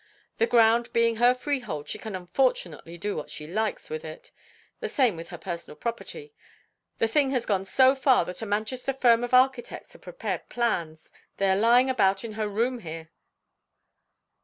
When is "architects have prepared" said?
9.35-10.49